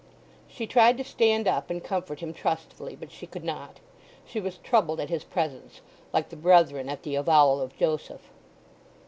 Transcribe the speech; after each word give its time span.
She 0.47 0.65
tried 0.65 0.97
to 0.97 1.03
stand 1.03 1.47
up 1.47 1.69
and 1.69 1.83
comfort 1.83 2.21
him 2.21 2.33
trustfully; 2.33 2.95
but 2.95 3.11
she 3.11 3.27
could 3.27 3.43
not; 3.43 3.79
she 4.25 4.39
was 4.39 4.57
troubled 4.57 4.99
at 4.99 5.11
his 5.11 5.23
presence, 5.23 5.81
like 6.11 6.29
the 6.29 6.35
brethren 6.35 6.89
at 6.89 7.03
the 7.03 7.13
avowal 7.13 7.61
of 7.61 7.77
Joseph. 7.77 8.31